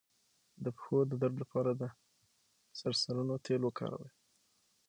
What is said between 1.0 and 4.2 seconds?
د درد لپاره د سرسونو تېل وکاروئ